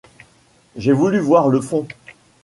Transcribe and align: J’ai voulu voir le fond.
J’ai 0.77 0.93
voulu 0.93 1.19
voir 1.19 1.49
le 1.49 1.61
fond. 1.61 1.87